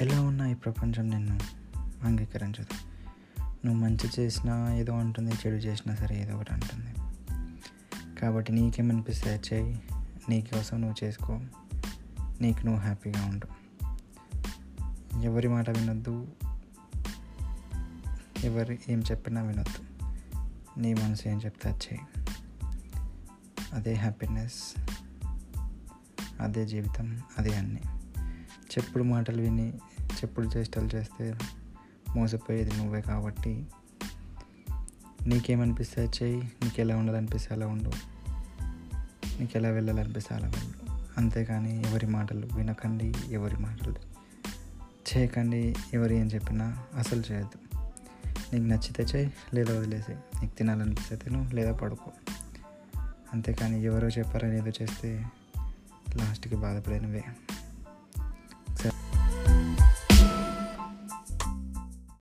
[0.00, 1.38] ఎలా ఉన్నా ఈ ప్రపంచం నిన్ను
[2.04, 2.92] అంగీకరించదు.
[3.66, 6.94] నువ్వు మంచి చేసినా ఏదో అంటుంది చెడు చేసినా సరే ఏదో ఒకటి అంటుంది.
[8.20, 9.82] కాబట్టి నీకేమనిపిస్తే చేయి.
[10.28, 11.40] నీకోసం నువ్వు చేసుకో.
[12.40, 13.48] నీకు నువ్వు హ్యాపీగా ఉండు.
[15.22, 16.28] ఎవరి మాట వినొద్దు.
[18.44, 20.08] ఎవరు ఏం చెప్పినా వినొద్దు.
[20.80, 22.00] నీ మనసు ఏం చెప్తే చేయి.
[23.72, 24.80] అదే హ్యాపీనెస్.
[26.40, 27.20] అదే జీవితం.
[27.38, 27.80] అదే అన్నీ.
[28.78, 29.72] చెప్పుడు మాటలు విని
[30.12, 31.34] చెప్పుడు చేష్టలు చేస్తే
[32.16, 33.66] మోసపోయేది నువ్వే కాబట్టి
[35.26, 37.90] నీకేమనిపిస్తే చేయి నీకు ఎలా ఉండాలనిపిస్తే అలా ఉండు.
[39.40, 40.92] నీకు ఎలా వెళ్ళాలనిపిస్తే అలా వెళ్ళు.
[41.18, 43.94] అంతేకాని ఎవరి మాటలు వినకండి ఎవరి మాటలు
[45.12, 47.78] చేయకండి ఎవరు ఏం చెప్పినా అసలు చేయొద్దు.
[48.54, 52.10] నీకు నచ్చితే చేయి లేదా వదిలేసి నీకు తినాలనిపిస్తే తిను లేదా పడుకో.
[53.32, 55.24] అంతేకాని ఎవరో చెప్పారని ఏదో చేస్తే
[56.14, 57.24] లాస్ట్కి బాధపడినవే.